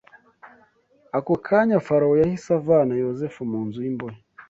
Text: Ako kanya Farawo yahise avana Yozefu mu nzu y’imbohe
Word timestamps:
Ako 1.17 1.33
kanya 1.45 1.77
Farawo 1.85 2.15
yahise 2.21 2.49
avana 2.59 2.93
Yozefu 3.03 3.39
mu 3.51 3.59
nzu 3.67 3.79
y’imbohe 3.85 4.17